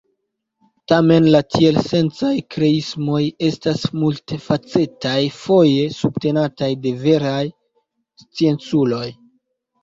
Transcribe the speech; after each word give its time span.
Tamen 0.91 1.25
la 1.33 1.39
tielsencaj 1.55 2.31
kreismoj 2.55 3.19
estas 3.47 3.83
multfacetaj, 4.05 5.19
foje 5.43 5.85
subtenataj 5.99 6.71
de 6.87 6.95
veraj 7.05 7.45
scienculoj. 8.25 9.05